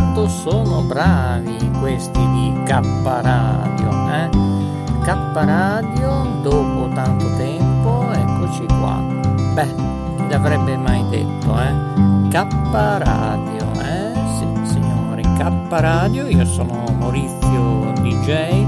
quanto 0.00 0.28
sono 0.28 0.80
bravi 0.80 1.70
questi 1.78 2.18
di 2.18 2.62
K 2.64 2.80
Radio, 3.02 4.08
eh? 4.10 4.28
K 5.02 5.16
Radio, 5.34 6.40
dopo 6.42 6.88
tanto 6.94 7.26
tempo, 7.36 8.10
eccoci 8.10 8.64
qua. 8.80 8.98
Beh, 9.52 9.74
chi 10.16 10.28
l'avrebbe 10.30 10.78
mai 10.78 11.06
detto, 11.10 11.60
eh? 11.60 12.28
K 12.30 12.46
Radio, 12.72 13.72
eh? 13.82 14.12
Sì, 14.38 14.72
signori, 14.72 15.22
K 15.22 15.52
Radio, 15.68 16.26
io 16.26 16.46
sono 16.46 16.82
Maurizio 16.98 17.92
DJ, 18.00 18.64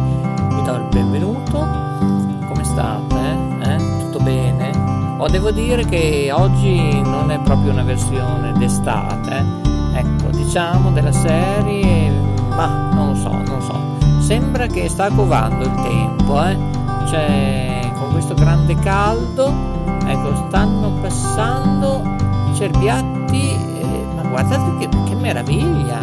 vi 0.55 0.62
do 0.64 0.74
il 0.74 0.86
benvenuto. 0.91 1.67
Come 2.46 2.62
state? 2.62 3.39
Eh? 3.62 3.77
Tutto 4.00 4.22
bene? 4.22 4.70
O 5.17 5.27
devo 5.28 5.50
dire 5.50 5.86
che 5.86 6.30
oggi 6.30 7.00
non 7.00 7.30
è 7.30 7.39
proprio 7.41 7.72
una 7.72 7.84
versione 7.84 8.52
d'estate, 8.52 9.30
eh? 9.30 9.81
Ecco, 9.92 10.30
diciamo 10.30 10.90
della 10.90 11.12
serie, 11.12 12.10
ma 12.50 12.90
non 12.92 13.08
lo 13.08 13.14
so, 13.14 13.30
non 13.30 13.60
so. 13.60 14.20
Sembra 14.20 14.66
che 14.66 14.88
sta 14.88 15.08
covando 15.10 15.64
il 15.64 15.74
tempo, 15.82 16.42
eh? 16.44 16.56
Cioè, 17.08 17.90
con 17.94 18.12
questo 18.12 18.34
grande 18.34 18.74
caldo, 18.76 19.52
ecco, 20.06 20.34
stanno 20.48 20.90
passando 21.00 22.02
i 22.50 22.54
cerbiatti, 22.54 23.50
eh, 23.50 24.06
ma 24.16 24.22
guardate 24.28 24.78
che, 24.78 24.88
che 25.04 25.14
meraviglia! 25.14 25.98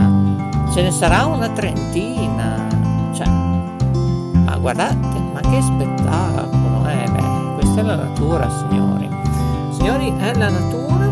Ce 0.72 0.82
ne 0.84 0.92
sarà 0.92 1.26
una 1.26 1.50
trentina, 1.50 2.68
cioè, 3.14 3.28
ma 3.28 4.58
guardate, 4.58 5.20
ma 5.34 5.40
che 5.40 5.62
spettacolo, 5.62 6.88
eh? 6.88 7.10
Beh, 7.12 7.54
questa 7.56 7.82
è 7.82 7.84
la 7.84 7.96
natura, 7.96 8.50
signori. 8.50 9.10
Signori, 9.72 10.14
è 10.18 10.36
la 10.36 10.50
natura 10.50 11.09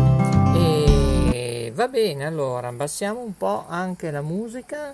va 1.78 1.86
bene, 1.86 2.26
allora 2.26 2.66
abbassiamo 2.66 3.20
un 3.20 3.36
po' 3.36 3.64
anche 3.68 4.10
la 4.10 4.20
musica. 4.20 4.92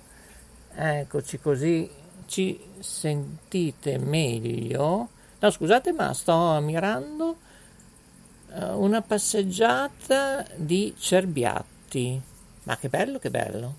Eccoci 0.75 1.39
così 1.39 1.91
ci 2.27 2.61
sentite 2.79 3.97
meglio. 3.97 5.09
No, 5.39 5.51
scusate, 5.51 5.93
ma 5.93 6.13
sto 6.13 6.35
ammirando 6.35 7.37
eh, 8.53 8.67
una 8.73 9.01
passeggiata 9.01 10.45
di 10.57 10.95
cerbiatti. 10.99 12.21
Ma 12.65 12.77
che 12.77 12.91
bello, 12.91 13.19
che 13.19 13.31
bello. 13.31 13.75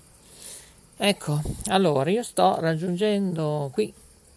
Ecco, 0.96 1.40
allora 1.66 2.10
io 2.10 2.24
sto 2.24 2.58
raggiungendo 2.58 3.70
qui 3.72 3.94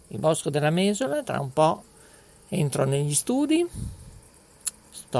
il 0.08 0.18
bosco 0.20 0.48
della 0.48 0.70
Mesola, 0.70 1.24
tra 1.24 1.40
un 1.40 1.52
po' 1.52 1.82
entro 2.46 2.84
negli 2.84 3.14
studi, 3.14 3.68
sto 4.90 5.18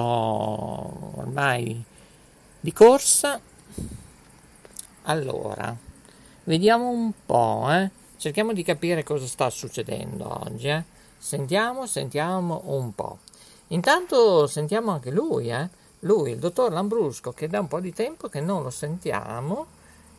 ormai 1.17 1.99
di 2.61 2.73
corsa. 2.73 3.41
Allora, 5.05 5.75
vediamo 6.45 6.91
un 6.91 7.13
po', 7.25 7.67
eh. 7.71 7.91
Cerchiamo 8.17 8.53
di 8.53 8.63
capire 8.63 9.03
cosa 9.03 9.27
sta 9.27 9.49
succedendo 9.49 10.45
oggi, 10.45 10.69
eh. 10.69 10.85
Sentiamo, 11.17 11.87
sentiamo 11.87 12.63
un 12.67 12.95
po'. 12.95 13.19
Intanto 13.69 14.47
sentiamo 14.47 14.93
anche 14.93 15.11
lui, 15.11 15.51
eh. 15.51 15.69
Lui, 16.01 16.33
il 16.33 16.39
dottor 16.39 16.73
Lambrusco, 16.73 17.33
che 17.33 17.49
da 17.49 17.61
un 17.61 17.69
po' 17.69 17.81
di 17.81 17.93
tempo 17.93 18.29
che 18.29 18.41
non 18.41 18.63
lo 18.63 18.71
sentiamo. 18.71 19.67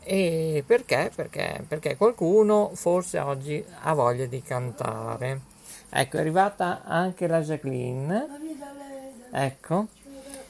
E 0.04 0.64
perché? 0.66 1.12
Perché? 1.14 1.64
Perché 1.68 1.96
qualcuno 1.96 2.72
forse 2.74 3.20
oggi 3.20 3.64
ha 3.82 3.94
voglia 3.94 4.26
di 4.26 4.42
cantare. 4.42 5.42
Ecco, 5.90 6.18
è 6.18 6.20
arrivata 6.20 6.84
anche 6.84 7.28
la 7.28 7.42
Jacqueline. 7.42 8.28
Ecco, 9.32 9.88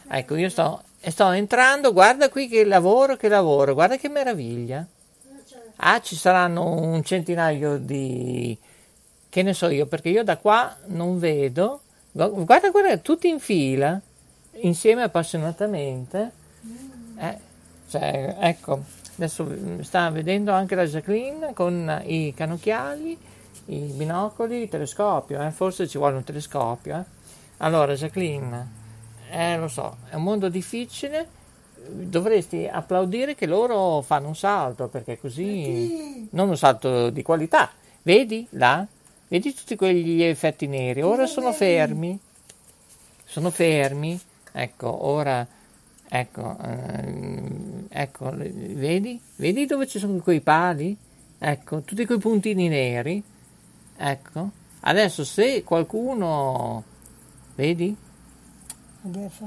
ecco, 0.07 0.35
io 0.35 0.49
sto, 0.49 0.83
sto 1.09 1.31
entrando, 1.31 1.93
guarda 1.93 2.29
qui 2.29 2.47
che 2.47 2.63
lavoro, 2.63 3.15
che 3.15 3.27
lavoro, 3.27 3.73
guarda 3.73 3.97
che 3.97 4.07
meraviglia. 4.07 4.85
Ah, 5.77 5.99
ci 5.99 6.15
saranno 6.15 6.79
un 6.79 7.03
centinaio 7.03 7.77
di... 7.77 8.55
che 9.29 9.41
ne 9.41 9.53
so 9.53 9.67
io, 9.67 9.87
perché 9.87 10.09
io 10.09 10.23
da 10.23 10.37
qua 10.37 10.77
non 10.87 11.17
vedo. 11.17 11.81
Guarda, 12.11 12.69
guarda, 12.69 12.97
tutti 12.97 13.27
in 13.29 13.39
fila, 13.39 13.99
insieme 14.59 15.01
appassionatamente. 15.01 16.31
Eh, 17.17 17.37
cioè, 17.89 18.35
ecco, 18.39 18.83
adesso 19.15 19.47
sta 19.81 20.09
vedendo 20.11 20.51
anche 20.51 20.75
la 20.75 20.85
Jacqueline 20.85 21.53
con 21.53 22.01
i 22.05 22.31
canocchiali, 22.35 23.17
i 23.65 23.93
binocoli, 23.95 24.61
il 24.61 24.69
telescopio, 24.69 25.41
eh? 25.41 25.51
forse 25.51 25.87
ci 25.87 25.97
vuole 25.97 26.17
un 26.17 26.23
telescopio. 26.23 26.99
Eh? 26.99 27.03
Allora, 27.57 27.93
Jacqueline, 27.95 28.79
eh, 29.31 29.57
lo 29.57 29.67
so, 29.69 29.97
è 30.09 30.15
un 30.15 30.23
mondo 30.23 30.49
difficile. 30.49 31.39
Dovresti 31.87 32.67
applaudire 32.71 33.33
che 33.33 33.47
loro 33.47 34.01
fanno 34.01 34.27
un 34.27 34.35
salto 34.35 34.87
perché 34.87 35.19
così 35.19 36.27
non 36.31 36.49
un 36.49 36.57
salto 36.57 37.09
di 37.09 37.23
qualità. 37.23 37.71
Vedi 38.03 38.45
là? 38.51 38.85
Vedi 39.27 39.53
tutti 39.53 39.75
quegli 39.75 40.21
effetti 40.21 40.67
neri? 40.67 41.01
Ora 41.01 41.25
sono 41.25 41.53
fermi. 41.53 42.19
Sono 43.23 43.49
fermi. 43.49 44.19
Ecco, 44.51 45.05
ora 45.05 45.47
ecco, 46.09 46.57
ehm, 46.61 47.85
ecco, 47.89 48.31
vedi? 48.35 49.19
Vedi 49.37 49.65
dove 49.65 49.87
ci 49.87 49.97
sono 49.97 50.17
quei 50.17 50.41
pali? 50.41 50.95
Ecco, 51.39 51.81
tutti 51.81 52.05
quei 52.05 52.19
puntini 52.19 52.67
neri. 52.67 53.23
Ecco. 53.95 54.49
Adesso 54.81 55.23
se 55.23 55.63
qualcuno 55.63 56.83
vedi? 57.55 57.95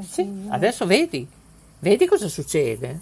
Sì, 0.08 0.46
adesso 0.48 0.86
vedi, 0.86 1.26
vedi 1.78 2.06
cosa 2.06 2.28
succede? 2.28 3.00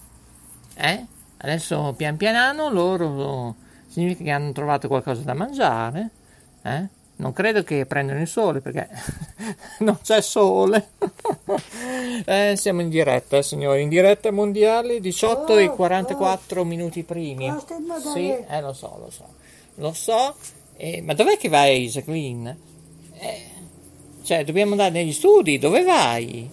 Eh? 0.74 1.06
Adesso 1.38 1.94
pian 1.96 2.16
piano 2.16 2.70
loro 2.70 3.56
significa 3.88 4.24
che 4.24 4.30
hanno 4.30 4.52
trovato 4.52 4.88
qualcosa 4.88 5.22
da 5.22 5.34
mangiare. 5.34 6.10
Eh? 6.62 6.88
Non 7.16 7.32
credo 7.32 7.62
che 7.62 7.86
prendano 7.86 8.20
il 8.20 8.26
sole 8.26 8.60
perché 8.60 8.88
non 9.80 9.98
c'è 10.02 10.20
sole. 10.20 10.90
eh, 12.24 12.54
siamo 12.56 12.80
in 12.80 12.88
diretta, 12.88 13.42
signori, 13.42 13.82
in 13.82 13.88
diretta 13.88 14.30
mondiale 14.30 15.00
18 15.00 15.58
e 15.58 15.68
44 15.70 16.64
minuti 16.64 17.02
primi. 17.02 17.46
Sì, 18.12 18.30
eh, 18.30 18.60
lo 18.60 18.72
so, 18.72 18.98
lo 18.98 19.10
so, 19.10 19.26
lo 19.76 19.92
so. 19.92 20.34
Eh, 20.76 21.02
ma 21.02 21.14
dov'è 21.14 21.36
che 21.36 21.48
vai, 21.48 21.86
Jacqueline? 21.88 22.70
Eh, 24.32 24.36
cioè, 24.36 24.44
dobbiamo 24.44 24.70
andare 24.72 24.90
negli 24.90 25.12
studi, 25.12 25.58
dove 25.58 25.82
vai? 25.82 26.48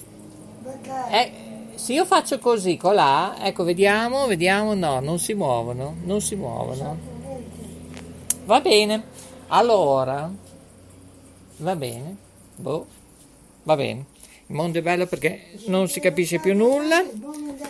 Eh, 1.11 1.31
se 1.75 1.93
io 1.93 2.05
faccio 2.05 2.37
così, 2.37 2.75
colà, 2.75 3.37
ecco, 3.39 3.63
vediamo, 3.63 4.27
vediamo, 4.27 4.73
no, 4.73 4.99
non 4.99 5.17
si 5.17 5.33
muovono, 5.33 5.95
non 6.03 6.19
si 6.19 6.35
muovono. 6.35 6.97
Va 8.43 8.59
bene, 8.59 9.03
allora, 9.47 10.29
va 11.57 11.75
bene, 11.75 12.15
boh, 12.55 12.85
va 13.63 13.75
bene. 13.77 14.05
Il 14.47 14.55
mondo 14.55 14.79
è 14.79 14.81
bello 14.81 15.05
perché 15.05 15.51
non 15.67 15.87
si 15.87 16.01
capisce 16.01 16.39
più 16.39 16.55
nulla. 16.55 17.01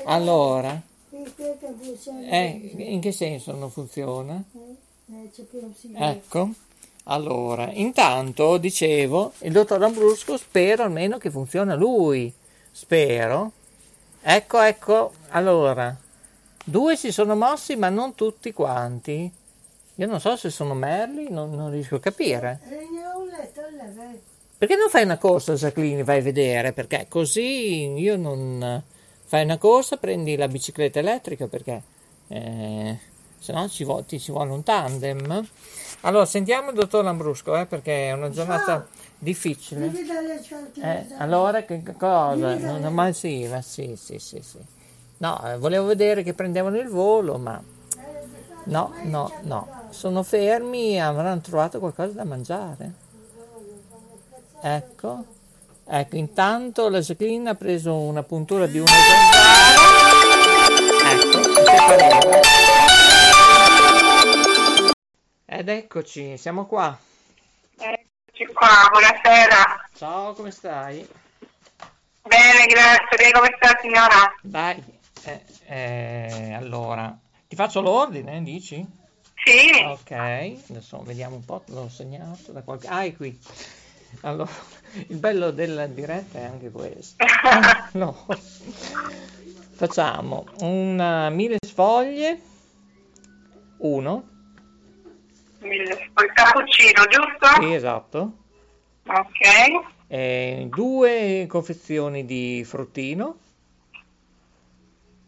Allora, 0.06 0.82
eh, 2.30 2.74
in 2.78 3.00
che 3.00 3.12
senso 3.12 3.54
non 3.54 3.70
funziona? 3.70 4.42
Ecco. 5.94 6.50
Allora, 7.12 7.72
intanto 7.72 8.58
dicevo, 8.58 9.34
il 9.40 9.52
dottor 9.52 9.82
Ambrusco 9.82 10.38
spero 10.38 10.84
almeno 10.84 11.18
che 11.18 11.32
funziona 11.32 11.74
lui. 11.74 12.32
Spero. 12.72 13.52
Ecco, 14.22 14.60
ecco. 14.60 15.14
Allora, 15.30 15.96
due 16.64 16.96
si 16.96 17.12
sono 17.12 17.36
mossi, 17.36 17.76
ma 17.76 17.90
non 17.90 18.14
tutti 18.14 18.54
quanti. 18.54 19.32
Io 19.96 20.08
non 20.08 20.20
so 20.20 20.36
se 20.36 20.52
sono 20.52 20.76
merli, 20.76 21.30
non, 21.32 21.50
non 21.56 21.72
riesco 21.72 21.96
a 21.96 22.00
capire. 22.00 22.60
Perché 24.56 24.76
non 24.76 24.90
fai 24.90 25.04
una 25.04 25.18
corsa, 25.18 25.54
Jacqueline, 25.56 26.04
vai 26.04 26.20
a 26.20 26.22
vedere? 26.22 26.74
Perché 26.74 27.08
così 27.10 27.88
io 27.98 28.18
non... 28.18 28.84
Fai 29.26 29.44
una 29.44 29.58
corsa, 29.58 29.98
prendi 29.98 30.36
la 30.36 30.48
bicicletta 30.48 31.00
elettrica 31.00 31.48
perché 31.48 31.82
eh, 32.28 33.00
se 33.40 33.52
no 33.54 33.68
ci, 33.70 33.84
vo- 33.84 34.04
ci 34.06 34.20
vuole 34.32 34.52
un 34.52 34.64
tandem. 34.64 35.48
Allora, 36.02 36.26
sentiamo 36.26 36.70
il 36.70 36.76
dottor 36.76 37.04
Lambrusco, 37.04 37.56
eh, 37.58 37.66
perché 37.66 38.10
è 38.10 38.12
una 38.14 38.30
giornata 38.30 38.86
difficile. 39.18 39.92
Eh, 40.82 41.06
allora, 41.18 41.64
che 41.64 41.82
che 41.84 41.96
cosa? 41.98 42.56
Non, 42.58 42.82
non- 42.82 42.94
ma 42.94 43.12
sì, 43.12 43.46
ma 43.48 43.62
sì, 43.62 43.96
sì, 43.98 44.18
sì, 44.20 44.42
sì. 44.42 44.58
No, 45.18 45.42
eh, 45.46 45.58
volevo 45.58 45.86
vedere 45.86 46.24
che 46.24 46.34
prendevano 46.34 46.78
il 46.78 46.88
volo, 46.88 47.38
ma 47.38 47.62
no, 48.64 48.94
no, 49.02 49.32
no. 49.42 49.68
Sono 49.90 50.24
fermi 50.24 50.94
e 50.94 51.00
avranno 51.00 51.42
trovato 51.42 51.80
qualcosa 51.80 52.12
da 52.14 52.24
mangiare. 52.24 52.94
Ecco, 54.62 55.24
ecco, 55.86 56.16
intanto 56.16 56.90
la 56.90 57.00
Jacqueline 57.00 57.50
ha 57.50 57.56
preso 57.56 57.94
una 57.96 58.24
puntura 58.24 58.68
di 58.68 58.78
una 58.80 58.88
zanzara. 58.88 60.29
Eccoci, 65.70 66.38
siamo 66.38 66.66
qua. 66.66 66.98
Eccoci 67.78 68.46
qua, 68.54 68.90
buonasera. 68.92 69.90
Ciao, 69.96 70.34
come 70.34 70.52
stai? 70.52 71.08
Bene, 72.24 72.66
grazie. 72.66 73.18
Lei 73.18 73.32
come 73.32 73.56
sta 73.56 73.78
signora? 73.82 74.36
Dai, 74.42 74.84
eh, 75.24 75.44
eh, 75.66 76.54
allora, 76.54 77.18
ti 77.48 77.56
faccio 77.56 77.82
l'ordine, 77.82 78.42
dici? 78.44 78.86
Sì, 79.44 79.70
Ok, 79.86 80.12
adesso 80.70 81.02
vediamo 81.04 81.36
un 81.36 81.46
po', 81.46 81.64
l'ho 81.68 81.88
segnato 81.90 82.52
da 82.52 82.62
qualche... 82.62 82.88
Ah, 82.88 83.04
è 83.04 83.16
qui. 83.16 83.40
Allora, 84.22 84.52
il 85.08 85.18
bello 85.18 85.52
della 85.52 85.88
diretta 85.88 86.40
è 86.40 86.44
anche 86.44 86.70
questo. 86.72 87.24
No. 87.94 88.26
Facciamo 89.72 90.46
una 90.60 91.30
mille 91.30 91.58
sfoglie, 91.66 92.40
uno, 93.78 94.39
il 95.62 96.32
cappuccino, 96.34 97.04
giusto? 97.10 97.62
sì, 97.62 97.74
esatto, 97.74 98.34
Ok. 99.08 99.86
e 100.08 100.68
due 100.70 101.46
confezioni 101.48 102.26
di 102.26 102.64
fruttino, 102.66 103.38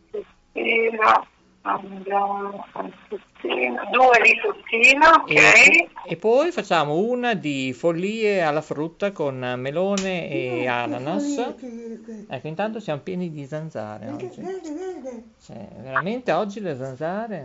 Fruttino, 0.09 1.27
andiamo 1.61 2.65
fruttino. 3.07 3.81
Due 3.91 4.21
di 4.23 4.39
fruttino, 4.39 5.07
ok. 5.21 5.31
e, 5.31 5.89
e 6.05 6.15
poi 6.17 6.51
facciamo 6.51 6.95
una 6.97 7.33
di 7.33 7.73
follie 7.73 8.41
alla 8.41 8.61
frutta 8.61 9.11
con 9.11 9.53
melone 9.57 10.29
e 10.29 10.67
ananas. 10.67 11.55
Ecco, 12.27 12.47
intanto 12.47 12.79
siamo 12.79 13.01
pieni 13.01 13.31
di 13.31 13.45
zanzare 13.45 14.09
oggi. 14.09 14.29
Cioè, 15.43 15.67
veramente 15.79 16.31
oggi 16.31 16.59
le 16.59 16.75
zanzare. 16.75 17.43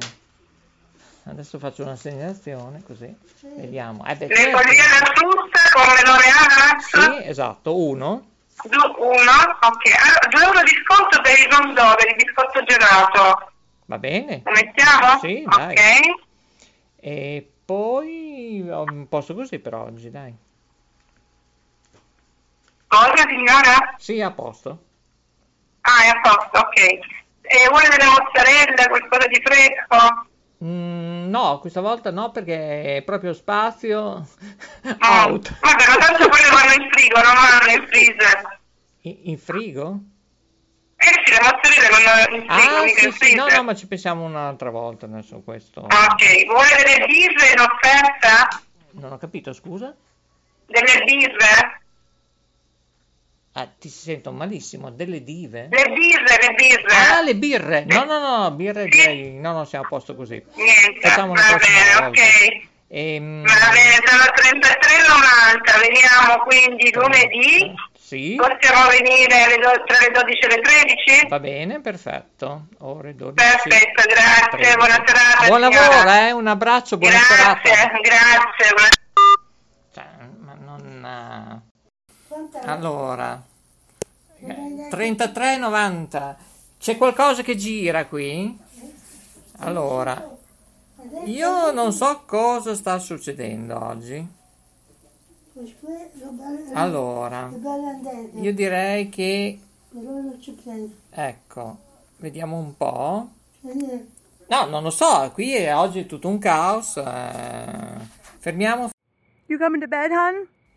Adesso 1.29 1.59
faccio 1.59 1.83
una 1.83 1.97
segnalazione 1.97 2.83
così. 2.85 3.13
Vediamo. 3.57 4.07
Eh 4.07 4.15
beh, 4.15 4.29
Le 4.29 4.37
certo. 4.37 4.59
foglie 4.59 4.81
alla 4.81 5.13
frutta 5.13 5.61
con 5.73 5.85
melone 5.95 6.25
e 6.25 6.31
ananas? 6.31 7.19
Sì, 7.19 7.29
esatto, 7.29 7.77
uno. 7.77 8.31
Du- 8.63 8.95
uno, 8.99 9.33
ok. 9.61 9.85
Allora, 10.03 10.27
due 10.31 10.43
euro 10.45 10.63
di 10.63 10.73
sconto 10.85 11.21
per 11.21 11.39
il 11.39 11.49
rondò, 11.51 11.95
per 11.97 12.09
il 12.09 12.15
biscotto 12.15 12.63
gelato. 12.63 13.53
Va 13.87 13.99
bene. 13.99 14.43
Lo 14.45 14.53
mettiamo? 14.53 15.19
Sì, 15.19 15.45
dai. 15.49 15.73
Ok. 15.73 16.25
E 17.01 17.51
poi 17.65 18.65
un 18.69 19.09
posto 19.09 19.35
così 19.35 19.59
per 19.59 19.75
oggi, 19.75 20.11
dai. 20.11 20.33
Cosa 22.87 23.25
signora? 23.29 23.95
Sì, 23.99 24.21
a 24.21 24.31
posto. 24.31 24.85
Ah, 25.81 26.05
è 26.05 26.09
a 26.09 26.21
posto, 26.21 26.59
ok. 26.59 26.79
E 27.43 27.69
vuole 27.69 27.89
delle 27.89 28.05
mozzarella, 28.11 28.89
qualcosa 28.89 29.27
di 29.27 29.41
fresco? 29.45 30.27
Mm, 30.65 30.96
no, 31.27 31.59
questa 31.59 31.81
volta 31.81 32.11
no 32.11 32.31
perché 32.31 32.97
è 32.97 33.03
proprio 33.03 33.33
spazio 33.33 34.27
Ah, 34.99 35.27
out. 35.27 35.55
Ma 35.61 35.75
tanto 35.75 36.29
quelle 36.29 36.49
vanno 36.51 36.83
in 36.83 36.89
frigo, 36.91 37.21
non 37.21 37.35
vanno 37.35 37.65
nel 37.67 37.87
freezer. 37.89 38.59
In, 39.03 39.17
in 39.25 39.39
frigo? 39.39 39.99
Eh 40.97 41.23
sì, 41.25 41.33
le 41.33 41.39
mozzarella 41.43 41.99
vanno 41.99 42.37
in 42.37 42.49
frigo, 42.49 42.53
Ah, 42.53 42.87
sì, 42.89 43.05
in 43.07 43.13
sì, 43.13 43.35
no, 43.35 43.47
no, 43.49 43.63
ma 43.63 43.75
ci 43.75 43.87
pensiamo 43.87 44.25
un'altra 44.25 44.71
volta 44.71 45.07
adesso 45.07 45.41
questo. 45.45 45.81
Ok, 45.81 46.47
vuole 46.47 46.69
delle 46.85 47.07
birre 47.07 47.51
in 47.53 47.61
offerta? 47.61 48.63
Non 48.93 49.13
ho 49.13 49.19
capito, 49.19 49.53
scusa? 49.53 49.95
Delle 50.67 51.05
birre? 51.05 51.76
Ah, 53.59 53.67
ti 53.79 53.89
sento 53.89 54.33
malissimo, 54.33 54.91
delle 54.91 55.23
dive? 55.23 55.69
Le 55.71 55.85
birre, 55.89 56.37
le 56.41 56.55
birre. 56.55 56.95
Ah, 56.95 57.23
le 57.23 57.35
birre! 57.37 57.85
No, 57.87 58.05
no, 58.05 58.19
no, 58.19 58.51
birre 58.51 58.85
direi, 58.85 59.33
no, 59.33 59.53
no, 59.55 59.65
siamo 59.65 59.87
a 59.87 59.89
posto 59.89 60.15
così. 60.15 60.45
Niente, 60.57 61.09
Facciamo 61.09 61.33
una 61.33 61.41
va 61.41 61.57
bene, 61.57 62.07
ok. 62.07 62.21
Ehm, 62.89 63.43
Va 63.47 63.71
bene, 63.73 64.03
sono 64.05 64.25
33,90. 64.35 65.81
Veniamo 65.81 66.43
quindi 66.45 66.93
lunedì. 66.93 67.75
Sì, 67.99 68.37
Possiamo 68.37 68.89
venire 68.91 69.43
alle 69.45 69.57
do- 69.57 69.83
tra 69.87 69.99
le 70.01 70.11
12 70.13 70.39
e 70.39 70.49
le 70.49 70.61
13? 70.61 71.27
va 71.29 71.41
bene, 71.41 71.81
perfetto. 71.81 72.67
Ore 72.81 73.15
12. 73.15 73.35
Perfetto, 73.35 74.03
grazie, 74.07 74.49
13. 74.51 74.77
buona 74.77 75.03
serata. 75.07 75.47
Buon 75.49 75.61
lavoro, 75.61 76.11
eh, 76.13 76.31
un 76.33 76.47
abbraccio, 76.47 76.99
buona 76.99 77.17
serata. 77.19 77.61
Grazie, 77.63 78.01
grazie. 78.03 78.75
buona- 78.75 78.89
Cioè, 79.95 80.05
ma 80.45 80.55
non... 80.61 81.63
eh. 82.53 82.67
Allora, 82.69 83.43
eh, 84.41 84.89
33,90. 84.91 86.37
C'è 86.79 86.97
qualcosa 86.97 87.43
che 87.43 87.57
gira 87.57 88.07
qui? 88.07 88.59
Allora, 89.59 90.37
io 91.25 91.71
non 91.73 91.93
so 91.93 92.23
cosa 92.27 92.75
sta 92.75 92.99
succedendo 92.99 93.83
oggi. 93.83 94.35
Allora, 96.75 97.51
io 98.35 98.53
direi 98.53 99.09
che... 99.09 99.59
Ecco, 101.11 101.77
vediamo 102.19 102.59
un 102.59 102.77
po'. 102.77 103.29
No, 104.49 104.67
non 104.67 104.83
lo 104.83 104.91
so, 104.91 105.31
qui 105.33 105.55
è, 105.55 105.75
oggi 105.75 106.01
è 106.01 106.07
tutto 106.07 106.29
un 106.29 106.39
caos. 106.39 106.99
eh. 106.99 107.99
Fermiamo. 108.39 108.91
You 109.47 109.59
coming 109.59 109.81
to 109.81 109.89
bed, 109.89 110.11
hon? 110.13 110.47